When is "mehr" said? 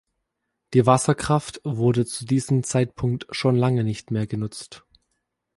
4.09-4.25